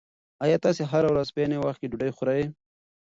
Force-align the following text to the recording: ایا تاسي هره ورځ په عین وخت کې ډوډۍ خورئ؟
ایا 0.45 0.57
تاسي 0.65 0.83
هره 0.91 1.09
ورځ 1.11 1.27
په 1.31 1.39
عین 1.41 1.51
وخت 1.59 1.79
کې 1.79 1.89
ډوډۍ 1.91 2.11
خورئ؟ 2.17 2.43